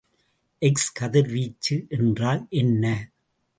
[0.61, 2.85] X கதிர்வீச்சு என்றால் என்ன?